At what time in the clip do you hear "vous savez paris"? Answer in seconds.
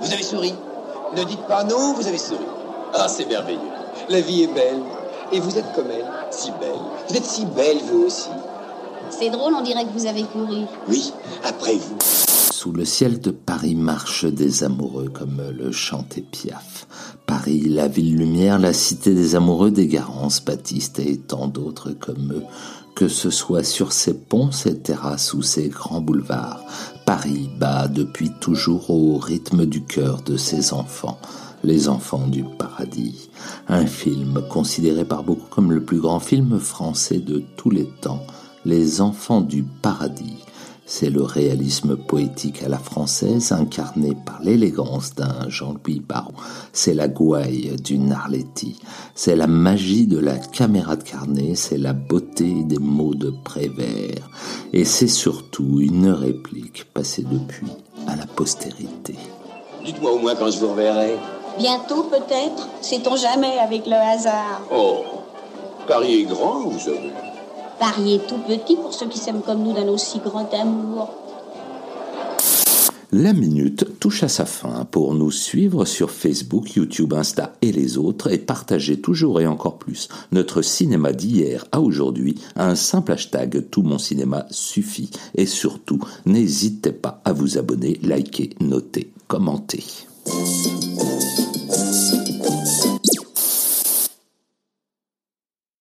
66.62-68.16